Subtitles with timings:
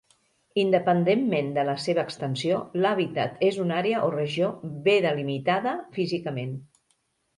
[0.59, 4.49] Independentment de la seva extensió, l'hàbitat és una àrea o regió
[4.89, 6.61] bé delimitada físicament.